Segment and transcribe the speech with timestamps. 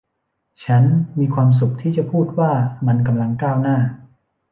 [0.65, 0.83] ฉัน
[1.19, 2.51] มีความสุขที่จะพูดว่า
[2.87, 3.77] มันกำลังก้าวหน้า